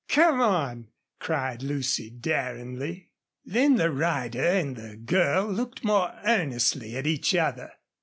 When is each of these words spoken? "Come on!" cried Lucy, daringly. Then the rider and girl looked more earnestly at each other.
"Come 0.09 0.41
on!" 0.41 0.87
cried 1.19 1.61
Lucy, 1.61 2.09
daringly. 2.09 3.11
Then 3.45 3.75
the 3.75 3.91
rider 3.91 4.43
and 4.43 5.05
girl 5.05 5.45
looked 5.45 5.83
more 5.85 6.15
earnestly 6.25 6.97
at 6.97 7.05
each 7.05 7.35
other. 7.35 7.69